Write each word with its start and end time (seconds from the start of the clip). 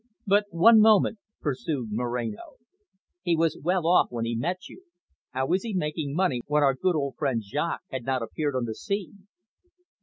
"But, 0.25 0.45
one 0.49 0.79
moment," 0.79 1.19
pursued 1.41 1.89
Moreno. 1.91 2.53
"He 3.21 3.35
was 3.37 3.59
well 3.61 3.85
off 3.85 4.07
when 4.09 4.25
he 4.25 4.35
met 4.35 4.67
you. 4.67 4.85
How 5.29 5.45
was 5.45 5.61
he 5.61 5.75
making 5.75 6.15
money 6.15 6.41
when 6.47 6.63
our 6.63 6.73
good 6.73 6.95
old 6.95 7.17
friend 7.17 7.39
Jaques 7.45 7.83
had 7.91 8.03
not 8.03 8.23
appeared 8.23 8.55
on 8.55 8.65
the 8.65 8.73
scene?" 8.73 9.27